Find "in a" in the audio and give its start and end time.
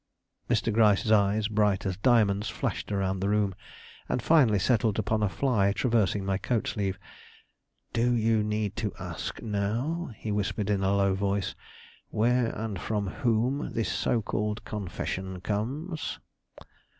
10.71-10.95